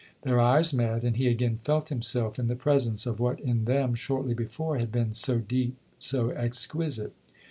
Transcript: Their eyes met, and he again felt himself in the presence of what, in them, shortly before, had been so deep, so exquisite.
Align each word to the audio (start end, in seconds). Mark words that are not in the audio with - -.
Their 0.23 0.39
eyes 0.39 0.73
met, 0.73 1.03
and 1.03 1.15
he 1.15 1.27
again 1.27 1.59
felt 1.63 1.89
himself 1.89 2.39
in 2.39 2.47
the 2.47 2.55
presence 2.55 3.05
of 3.05 3.19
what, 3.19 3.39
in 3.39 3.65
them, 3.65 3.93
shortly 3.93 4.33
before, 4.33 4.79
had 4.79 4.91
been 4.91 5.13
so 5.13 5.37
deep, 5.37 5.77
so 5.99 6.31
exquisite. 6.31 7.13